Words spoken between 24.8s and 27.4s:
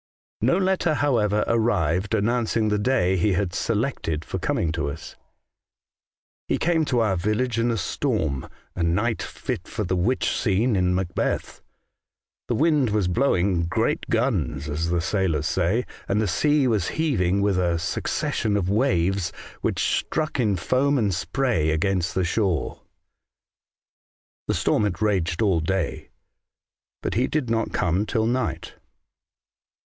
had 44 A Voyage to Other Worlds, raged all day; but lie